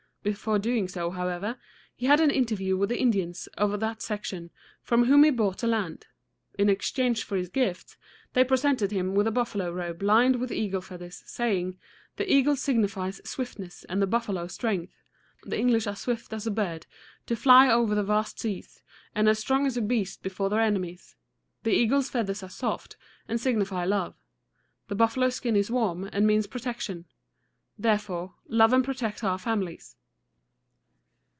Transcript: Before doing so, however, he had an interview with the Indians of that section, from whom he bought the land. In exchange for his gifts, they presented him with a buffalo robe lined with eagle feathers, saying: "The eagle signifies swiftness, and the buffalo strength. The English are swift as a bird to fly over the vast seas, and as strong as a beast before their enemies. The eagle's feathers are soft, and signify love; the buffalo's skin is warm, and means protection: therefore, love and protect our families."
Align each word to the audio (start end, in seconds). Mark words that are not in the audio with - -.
Before 0.23 0.59
doing 0.59 0.87
so, 0.87 1.09
however, 1.09 1.57
he 1.95 2.05
had 2.05 2.19
an 2.19 2.29
interview 2.29 2.77
with 2.77 2.89
the 2.89 2.99
Indians 3.01 3.47
of 3.57 3.79
that 3.79 4.03
section, 4.03 4.51
from 4.83 5.05
whom 5.05 5.23
he 5.23 5.31
bought 5.31 5.57
the 5.57 5.65
land. 5.65 6.05
In 6.59 6.69
exchange 6.69 7.23
for 7.23 7.37
his 7.37 7.49
gifts, 7.49 7.97
they 8.33 8.43
presented 8.43 8.91
him 8.91 9.15
with 9.15 9.25
a 9.25 9.31
buffalo 9.31 9.71
robe 9.71 10.03
lined 10.03 10.35
with 10.35 10.51
eagle 10.51 10.81
feathers, 10.81 11.23
saying: 11.25 11.79
"The 12.17 12.31
eagle 12.31 12.55
signifies 12.55 13.27
swiftness, 13.27 13.83
and 13.85 13.99
the 13.99 14.05
buffalo 14.05 14.45
strength. 14.45 14.93
The 15.41 15.57
English 15.57 15.87
are 15.87 15.95
swift 15.95 16.31
as 16.33 16.45
a 16.45 16.51
bird 16.51 16.85
to 17.25 17.35
fly 17.35 17.71
over 17.71 17.95
the 17.95 18.03
vast 18.03 18.39
seas, 18.39 18.83
and 19.15 19.27
as 19.27 19.39
strong 19.39 19.65
as 19.65 19.75
a 19.75 19.81
beast 19.81 20.21
before 20.21 20.51
their 20.51 20.61
enemies. 20.61 21.15
The 21.63 21.73
eagle's 21.73 22.11
feathers 22.11 22.43
are 22.43 22.47
soft, 22.47 22.95
and 23.27 23.41
signify 23.41 23.85
love; 23.85 24.13
the 24.87 24.93
buffalo's 24.93 25.33
skin 25.33 25.55
is 25.55 25.71
warm, 25.71 26.07
and 26.13 26.27
means 26.27 26.45
protection: 26.45 27.05
therefore, 27.79 28.35
love 28.47 28.71
and 28.71 28.85
protect 28.85 29.23
our 29.23 29.39
families." 29.39 29.95